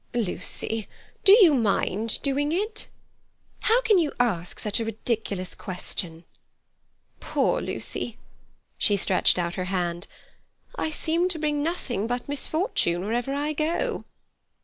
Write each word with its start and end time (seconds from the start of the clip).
"Lucy, 0.15 0.89
do 1.23 1.31
you 1.43 1.53
mind 1.53 2.19
doing 2.23 2.51
it?" 2.51 2.87
"How 3.59 3.81
can 3.83 3.99
you 3.99 4.11
ask 4.19 4.57
such 4.57 4.79
a 4.79 4.85
ridiculous 4.85 5.53
question?" 5.53 6.23
"Poor 7.19 7.61
Lucy—" 7.61 8.17
She 8.79 8.97
stretched 8.97 9.37
out 9.37 9.53
her 9.53 9.65
hand. 9.65 10.07
"I 10.75 10.89
seem 10.89 11.29
to 11.29 11.37
bring 11.37 11.61
nothing 11.61 12.07
but 12.07 12.27
misfortune 12.27 13.05
wherever 13.05 13.31
I 13.31 13.53
go." 13.53 14.05